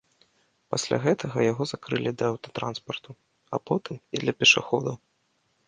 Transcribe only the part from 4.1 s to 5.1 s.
і для пешаходаў.